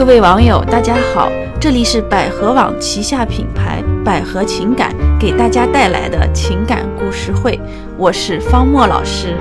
[0.00, 7.60] 各位网友，大家好，这里是百合网旗下品牌百合情感给大家带来的情感故事会，
[7.98, 9.36] 我是方墨老师。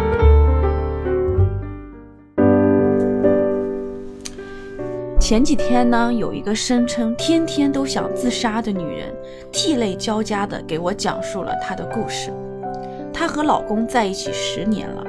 [5.18, 9.16] 前几天呢，有一个声称天天都想自杀的女人，
[9.54, 12.34] 涕泪交加的给我讲述了她的故事。
[13.14, 15.06] 她和老公在一起十年了，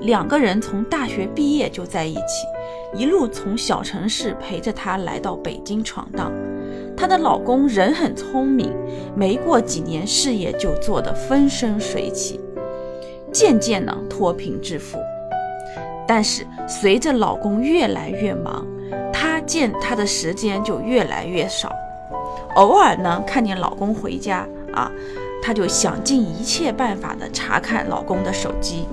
[0.00, 2.48] 两个人从大学毕业就在一起，
[2.94, 6.32] 一路从小城市陪着她来到北京闯荡。
[6.96, 8.74] 她的老公人很聪明，
[9.14, 12.40] 没过几年事业就做得风生水起，
[13.32, 14.98] 渐渐呢脱贫致富。
[16.06, 18.66] 但是随着老公越来越忙，
[19.12, 21.70] 她见他的时间就越来越少。
[22.54, 24.90] 偶尔呢看见老公回家啊，
[25.42, 28.86] 她就想尽一切办法的查看老公的手机。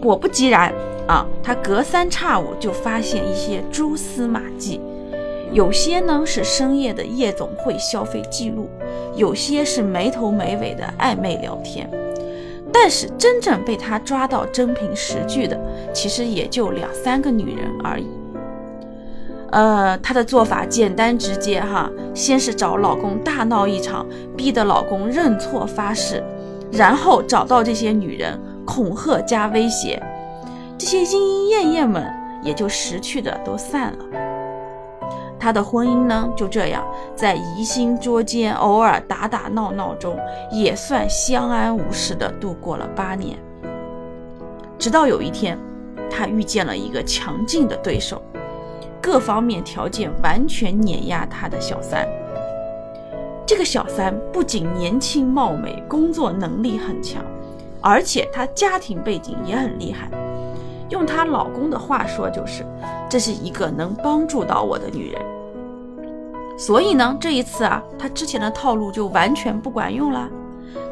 [0.00, 0.72] 果不其然
[1.08, 4.80] 啊，他隔三差五就发现一些蛛丝马迹，
[5.52, 8.68] 有些呢是深夜的夜总会消费记录，
[9.16, 11.88] 有些是没头没尾的暧昧聊天。
[12.72, 15.60] 但是真正被他抓到真凭实据的，
[15.92, 18.06] 其实也就两三个女人而已。
[19.50, 26.24] 呃，她的做法简单直接哈，先是找老公大闹一场，逼得老公认错发誓，
[26.70, 30.02] 然后找到这些女人恐吓加威胁，
[30.82, 34.04] 这些莺莺燕燕们也就识趣的都散了。
[35.38, 40.18] 他的婚姻呢，就这样在疑心捉奸、偶尔打打闹闹中，
[40.50, 43.38] 也算相安无事的度过了八年。
[44.76, 45.56] 直到有一天，
[46.10, 48.20] 他遇见了一个强劲的对手。
[49.00, 52.04] 各方面条件完全碾压他的小三。
[53.46, 57.24] 这个小三不仅年轻貌美，工作能力很强，
[57.80, 60.10] 而且他家庭背景也很厉害。
[60.92, 62.64] 用她老公的话说，就是
[63.08, 65.20] 这是一个能帮助到我的女人。
[66.58, 70.28] 所以呢，这一次啊，她之前的套路就完全不管用了。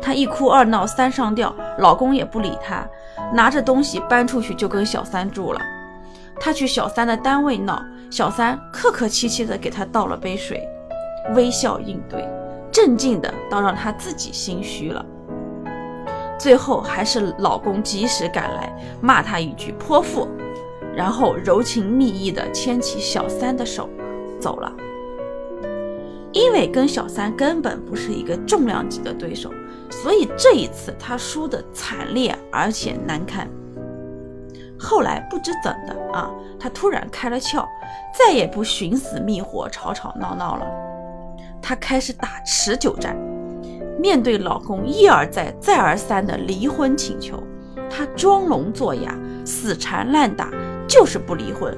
[0.01, 2.85] 她一哭二闹三上吊，老公也不理她，
[3.33, 5.61] 拿着东西搬出去就跟小三住了。
[6.41, 7.81] 她去小三的单位闹。
[8.11, 10.67] 小三客客气气的给她倒了杯水，
[11.35, 12.29] 微笑应对，
[12.73, 15.05] 镇静的倒让她自己心虚了。
[16.41, 20.27] 最后还是老公及时赶来，骂她一句泼妇，
[20.97, 23.87] 然后柔情蜜意的牵起小三的手
[24.41, 24.73] 走了。
[26.33, 29.51] 因为跟小三根本不是一个重量级的对手，
[29.91, 33.47] 所以这一次她输得惨烈而且难堪。
[34.79, 37.67] 后来不知怎的啊，她突然开了窍，
[38.19, 40.65] 再也不寻死觅活、吵吵闹闹了。
[41.61, 43.15] 她开始打持久战，
[44.01, 47.43] 面对老公一而再、再而三的离婚请求，
[47.91, 50.51] 她装聋作哑、死缠烂打，
[50.89, 51.77] 就是不离婚。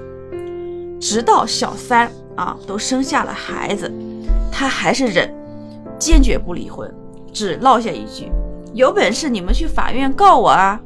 [1.00, 3.92] 直到小三啊都生下了孩子，
[4.52, 5.34] 她还是忍，
[5.98, 6.88] 坚决不离婚，
[7.32, 8.30] 只落下一句
[8.72, 10.80] ：“有本事你们去法院告我啊！”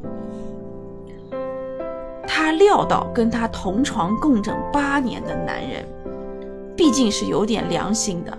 [2.27, 5.87] 她料到跟她同床共枕八年的男人，
[6.75, 8.35] 毕竟是有点良心的，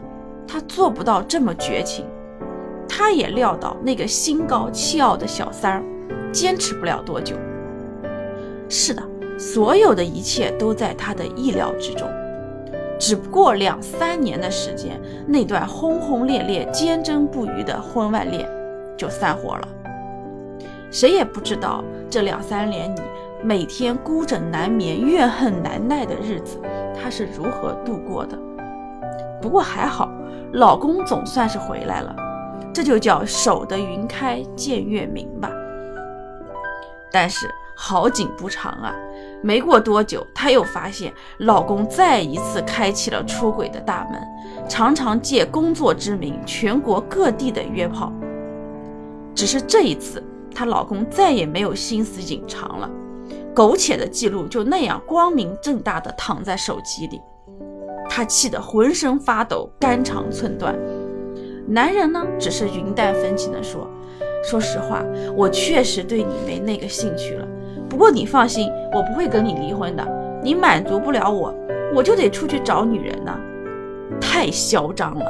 [0.49, 2.05] 她做不到这么绝情。
[2.99, 5.85] 她也料到那个心高气傲的小三儿，
[6.33, 7.37] 坚持不了多久。
[8.69, 9.01] 是的，
[9.39, 12.09] 所有的一切都在她的意料之中。
[12.99, 18.51] 只不过两三年的时间，那段轰轰烈烈、坚贞不渝的婚外恋
[18.97, 19.69] 就散伙了。
[20.91, 23.01] 谁也不知道这两三年里。
[23.45, 26.59] 每天孤枕难眠、怨恨难耐的日子，
[27.01, 28.37] 她是如何度过的？
[29.41, 30.11] 不过还好，
[30.55, 32.17] 老公总算是回来了，
[32.79, 35.51] 这就叫守得云开见月明吧。
[37.11, 38.95] 但是好景不长啊，
[39.43, 44.23] 没过多久，她又发现老公再一次开启了出轨的大门，
[44.69, 48.13] 常常借工作之名，全国各地的约炮。
[49.35, 50.23] 只是这一次，
[50.55, 52.89] 她老公再也没有心思隐藏了。
[53.57, 57.21] 苟且的记录就那样光明正大的躺在手机里，
[58.09, 60.79] 她气得浑身发抖，肝肠寸断。
[61.69, 63.87] 男人呢，只是云淡风轻地说
[64.43, 65.05] ：“说实话，
[65.37, 67.47] 我确实对你没那个兴趣了。
[67.91, 70.07] 不过你放心，我不会跟你离婚的。
[70.43, 71.55] 你满足不了我，
[71.95, 73.39] 我就得出去找女人呢。
[74.19, 75.27] 太嚣张了。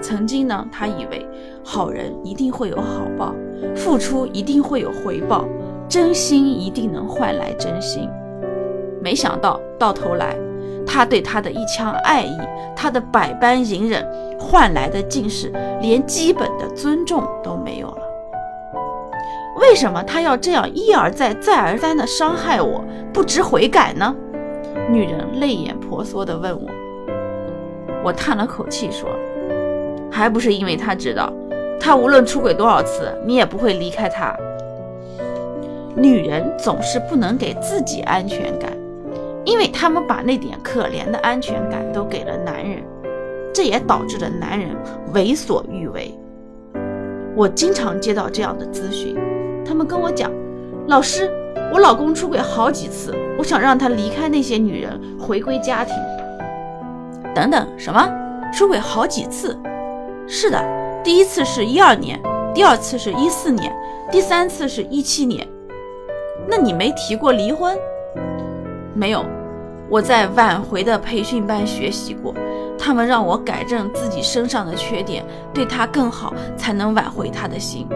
[0.00, 1.26] 曾经呢，他以为
[1.64, 3.34] 好人一定会有好报，
[3.74, 5.44] 付出一定会有回报。”
[5.88, 8.08] 真心一定能换来真心，
[9.00, 10.36] 没想到到头来，
[10.86, 12.38] 他对她的一腔爱意，
[12.76, 14.06] 他的百般隐忍，
[14.38, 17.98] 换来的竟是连基本的尊重都没有了。
[19.60, 24.14] 为什么他要这样一而再、再而三的伤害我，不知悔改呢？
[24.88, 26.68] 女人泪眼婆娑地问我。
[28.04, 29.08] 我叹了口气说
[30.12, 31.32] ：“还不是因为他知道，
[31.80, 34.36] 他无论出轨多少次，你也不会离开他。
[35.96, 38.70] 女人总是不能给自己安全感，
[39.46, 42.82] 因为他们把那点可怜的安全感都给了男人，
[43.54, 44.76] 这也导致了男人
[45.14, 46.12] 为所欲为。
[47.36, 49.16] 我经常接到这样的咨询，
[49.64, 50.32] 他们跟我讲：
[50.88, 51.30] 老师，
[51.72, 55.94] 我老公出轨好几次，我想让他离开那些女人，回归家庭。”
[57.32, 58.10] 等等，什么
[58.52, 59.56] 出轨好几次？
[60.26, 60.60] 是的，
[61.04, 62.20] 第一次是一二年，
[62.52, 63.72] 第二次是一四年，
[64.10, 65.46] 第三次是一七年。
[66.48, 67.78] 那你没提过离婚？
[68.94, 69.22] 没有，
[69.88, 72.34] 我在挽回的培训班学习过，
[72.78, 75.24] 他们让我改正自己身上的缺点，
[75.54, 77.86] 对他更好，才能挽回他的心。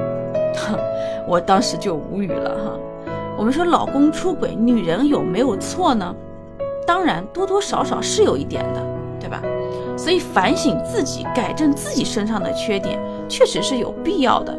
[0.54, 0.78] 哼，
[1.26, 3.12] 我当时就无语了哈。
[3.36, 6.14] 我们说老公出轨，女人有没有错呢？
[6.86, 8.80] 当然，多多少少是有一点的。
[9.20, 9.42] 对吧？
[9.98, 12.98] 所以反省自己，改正自己身上的缺点，
[13.28, 14.58] 确实是有必要的。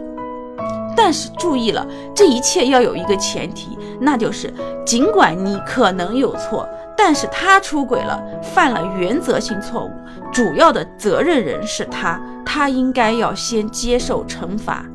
[0.95, 1.83] 但是注意了，
[2.15, 4.53] 这一切要有一个前提，那就是
[4.85, 6.69] 尽管你可能有错，
[7.03, 9.91] 但是他出轨了，犯了原则性错误，
[10.31, 14.85] 主要的责任人是他，他应该要先接受惩罚。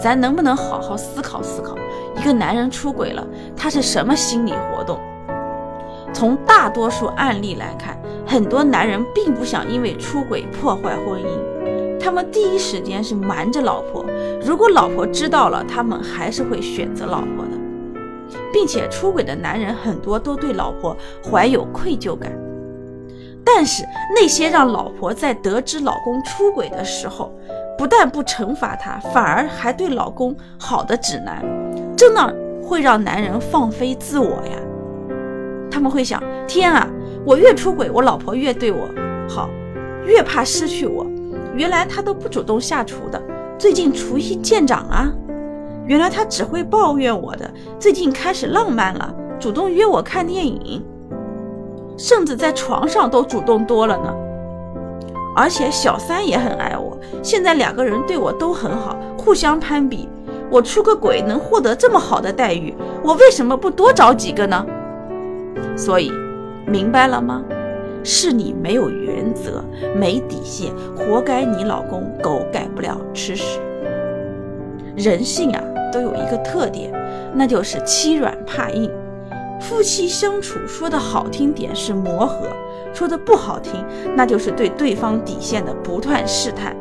[0.00, 1.74] 咱能不能好好思考思考，
[2.16, 3.26] 一个男人出轨了，
[3.56, 5.00] 他是什么心理活动？
[6.12, 14.06] 从大多数案例来看，很多男人并不想因为出轨破坏婚姻，他们第一时间是瞒着老婆。
[14.40, 17.44] 如果老婆知道了，他们还是会选择老婆，
[18.52, 22.30] 并且出轨的男人很多都对老婆怀有愧疚感。
[23.44, 23.82] 但是
[24.14, 27.32] 那些让老婆在得知老公出轨的时候，
[27.78, 31.42] 不但不惩罚他，反而还对老公好的指南，
[31.96, 34.58] 真的会让男人放飞自我呀。
[35.70, 36.86] 他们会想：天啊，
[37.24, 38.88] 我越出轨，我老婆越对我
[39.28, 39.48] 好，
[40.04, 41.06] 越怕失去我。
[41.54, 43.20] 原来他都不主动下厨的，
[43.58, 45.10] 最近厨艺见长啊。
[45.90, 50.80] 原来他只会抱怨我的，最近开始浪漫了，主动约我看电影，
[51.98, 54.14] 甚至在床上都主动多了呢。
[55.34, 60.08] 而且小三也很爱我，现在两个人对我都很好，互相攀比。
[60.48, 62.72] 我出个轨能获得这么好的待遇，
[63.02, 64.64] 我为什么不多找几个呢？
[65.76, 66.12] 所以，
[66.68, 67.42] 明白了吗？
[68.04, 69.64] 是你没有原则、
[69.96, 73.58] 没底线，活该你老公狗改不了吃屎。
[74.96, 76.92] 人性啊，都有一个特点，
[77.34, 78.90] 那就是欺软怕硬。
[79.60, 82.46] 夫妻相处，说的好听点是磨合，
[82.94, 83.84] 说的不好听，
[84.16, 86.74] 那就是对对方底线的不断试探。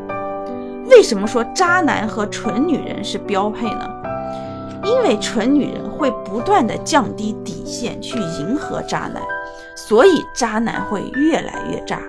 [0.89, 3.89] 为什么说渣男和蠢女人是标配呢？
[4.85, 9.21] 因为蠢女人会不断的降低底线去迎合渣男，
[9.75, 11.99] 所以渣男会越来越渣。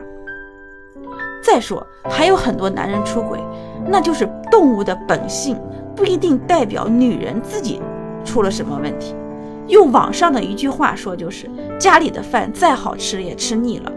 [1.42, 3.40] 再说还有很多男人出轨，
[3.86, 5.56] 那就是动物的本性，
[5.94, 7.80] 不一定代表女人自己
[8.24, 9.14] 出了什么问题。
[9.68, 11.48] 用网上的一句话说，就是
[11.78, 13.92] 家里的饭再好吃也吃腻了，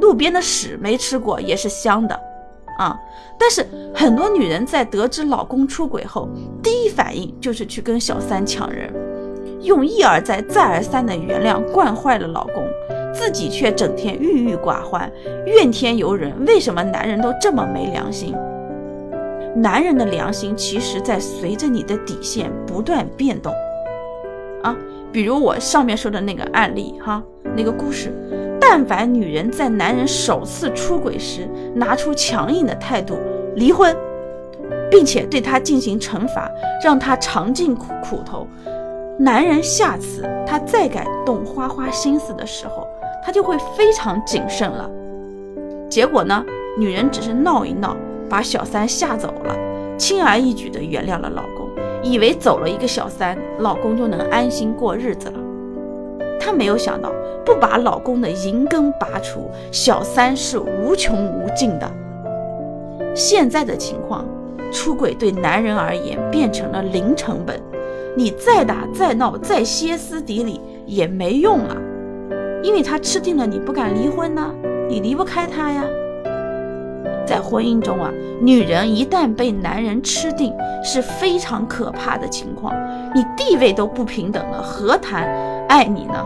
[0.00, 2.20] 路边的屎没吃过也是香的。
[2.78, 2.94] 啊！
[3.38, 6.28] 但是很多女人在得知老公出轨后，
[6.62, 8.92] 第一反应就是去跟小三抢人，
[9.62, 12.62] 用一而再、再而三的原谅惯坏了老公，
[13.14, 15.10] 自己却整天郁郁寡欢、
[15.46, 16.34] 怨天尤人。
[16.44, 18.34] 为什么男人都这么没良心？
[19.56, 23.50] 男人的良心其实在随着你的底线不断变动。
[24.62, 24.76] 啊，
[25.10, 27.22] 比如我上面说的那个案例，哈，
[27.56, 28.12] 那个故事。
[28.60, 33.16] 但凡女人在男人首次出轨时拿出强硬的态度
[33.54, 33.96] 离婚，
[34.90, 36.50] 并且对他进行惩罚，
[36.84, 38.46] 让他尝尽苦苦头，
[39.18, 42.86] 男人下次他再敢动花花心思的时候，
[43.24, 44.90] 他就会非常谨慎了。
[45.88, 46.44] 结果呢，
[46.76, 47.96] 女人只是闹一闹，
[48.28, 49.56] 把小三吓走了，
[49.96, 51.68] 轻而易举地原谅了老公，
[52.02, 55.38] 以为走了一个小三，老公就能安心过日子了。
[56.38, 57.10] 她没有想到，
[57.44, 61.90] 不把老公的银根拔除，小三是无穷无尽的。
[63.14, 64.24] 现在的情况，
[64.70, 67.60] 出轨对男人而言变成了零成本，
[68.16, 71.76] 你再打再闹再歇斯底里也没用了，
[72.62, 74.54] 因为他吃定了你不敢离婚呢，
[74.88, 75.82] 你离不开他呀。
[77.26, 82.72] 在婚姻中啊，女人一旦被男人吃定，是非常可怕的情况，
[83.14, 85.28] 你地位都不平等了，何谈
[85.68, 86.24] 爱你呢？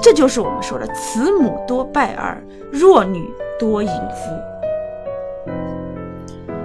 [0.00, 2.40] 这就是我们说的“慈母多败儿，
[2.70, 3.28] 弱女
[3.58, 4.30] 多淫夫”。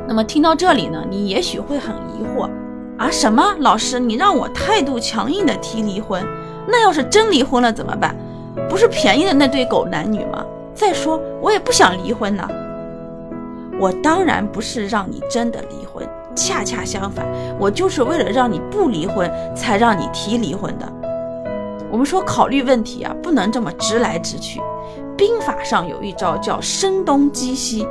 [0.08, 2.50] 那么听到这里呢，你也许会很疑惑
[2.98, 6.24] 啊，什么老师，你让我态度强硬的提离婚，
[6.68, 8.15] 那要是真离婚了怎么办？
[8.70, 10.46] 不是便宜的那对狗男女吗？
[10.75, 12.48] 再说我也不想离婚呢。
[13.80, 17.25] 我当然不是让你真的离婚，恰恰相反，
[17.60, 20.92] 我就是为了让你不离婚才让你提离婚的。
[21.92, 24.62] 我们说考虑问题啊，不能这么直来直去。
[25.15, 27.88] 兵法上有一招叫声东击西，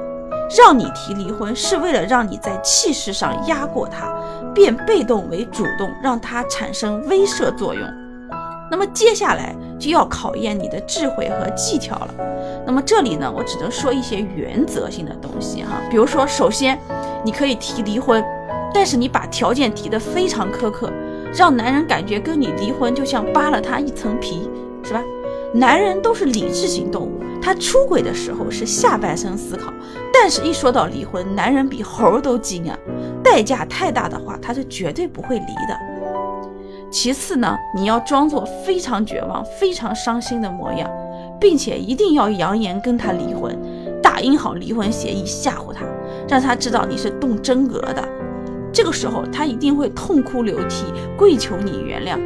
[0.59, 4.13] 让你提离婚是为了让你在气势上压过他，
[4.53, 7.83] 变被动为主动，让他产生威慑作用。
[8.71, 12.15] 那么接下来就要考验你的智慧和技巧了。
[12.65, 16.79] 那么这里呢，我只能说一些原则性的东西哈，比如说，首先
[17.25, 18.25] 你可以提离婚，
[18.73, 20.89] 但是你把条件提得非常苛刻。
[21.35, 24.49] 让男人感觉跟你离婚就像扒了他一层皮，
[24.85, 25.03] 是吧？
[25.55, 29.73] 男人都是理智型动物，他出轨的时候是下半身思考，
[30.13, 32.79] 但是一说到离婚，男人比猴都精啊！
[33.25, 35.92] 代价太大的话，他是绝对不会离的。
[36.93, 40.89] 其次呢，你要装作非常绝望、非常伤心的模样，
[41.41, 43.59] 并且一定要扬言跟他离婚，
[44.03, 45.87] 打印好离婚协议吓唬他，
[46.29, 48.07] 让他知道你是动真格的。
[48.71, 50.85] 这个时候，他一定会痛哭流涕，
[51.17, 52.21] 跪求你原谅。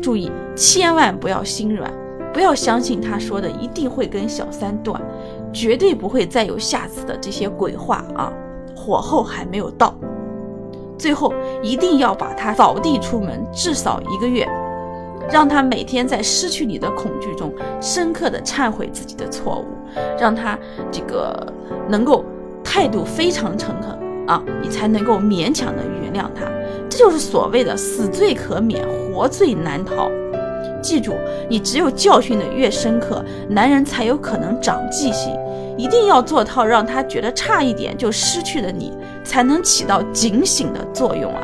[0.00, 1.92] 注意，千万不要心软，
[2.32, 5.00] 不要相信他说的一定会跟小三断，
[5.52, 8.32] 绝对不会再有下次的这些鬼话啊！
[8.76, 9.94] 火候还没有到。
[11.02, 14.48] 最后，一定要把他扫地出门，至少一个月，
[15.32, 19.66] 让他每天在失去你的恐惧中，深刻的忏悔自己的错误，
[20.16, 20.56] 让他
[20.92, 21.44] 这个
[21.88, 22.24] 能够
[22.62, 23.98] 态度非常诚恳。
[24.28, 26.46] 啊，你才能够勉强的原谅他，
[26.88, 30.08] 这就是所谓的死罪可免，活罪难逃。
[30.80, 31.14] 记住，
[31.48, 35.36] 你只有教训的越深刻，男人才有可能长记性。
[35.78, 38.92] 一定要做到让他觉得差一点就失去了你，
[39.24, 41.40] 才能起到警醒的作用啊。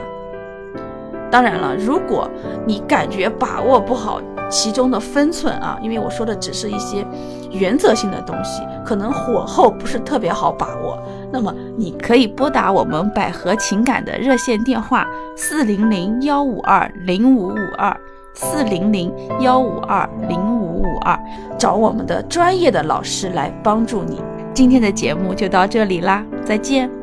[1.30, 2.28] 当然了，如果
[2.66, 7.04] 你感觉把握不好其中的分寸啊，因为我说的只是一些
[7.50, 10.99] 原则性的东西，可能火候不是特别好把握。
[11.30, 15.06] 那么你可以拨打我们百合情感的热线电话
[15.37, 17.94] 四零零幺五二零五五二
[18.32, 21.18] 四零零幺五二零五五二，
[21.58, 24.23] 找我们的专业的老师来帮助你。
[24.54, 26.97] 今天的节目就到这里啦，再见。